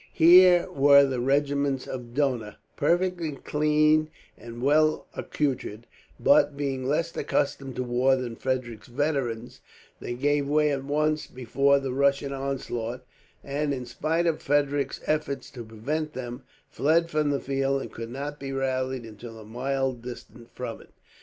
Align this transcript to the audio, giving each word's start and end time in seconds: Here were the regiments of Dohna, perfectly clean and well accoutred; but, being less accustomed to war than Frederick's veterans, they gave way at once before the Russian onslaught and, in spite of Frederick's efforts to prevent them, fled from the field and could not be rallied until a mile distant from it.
Here 0.13 0.67
were 0.71 1.05
the 1.05 1.19
regiments 1.19 1.85
of 1.85 2.15
Dohna, 2.15 2.55
perfectly 2.75 3.33
clean 3.33 4.09
and 4.35 4.63
well 4.63 5.05
accoutred; 5.15 5.85
but, 6.19 6.57
being 6.57 6.87
less 6.87 7.15
accustomed 7.15 7.75
to 7.75 7.83
war 7.83 8.15
than 8.15 8.35
Frederick's 8.35 8.87
veterans, 8.87 9.61
they 9.99 10.15
gave 10.15 10.47
way 10.47 10.71
at 10.71 10.83
once 10.85 11.27
before 11.27 11.79
the 11.79 11.93
Russian 11.93 12.33
onslaught 12.33 13.05
and, 13.43 13.75
in 13.75 13.85
spite 13.85 14.25
of 14.25 14.41
Frederick's 14.41 15.01
efforts 15.05 15.51
to 15.51 15.63
prevent 15.63 16.13
them, 16.13 16.41
fled 16.67 17.11
from 17.11 17.29
the 17.29 17.39
field 17.39 17.79
and 17.83 17.91
could 17.91 18.09
not 18.09 18.39
be 18.39 18.51
rallied 18.51 19.05
until 19.05 19.37
a 19.37 19.45
mile 19.45 19.93
distant 19.93 20.49
from 20.55 20.81
it. 20.81 20.89